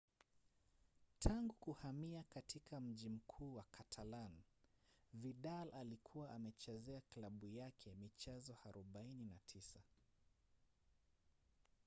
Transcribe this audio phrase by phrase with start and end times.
[1.19, 4.31] tangu kuhamia katika mji mkuu wa catalan
[5.13, 9.81] vidal alikuwa amechezea klabu yake michezo 49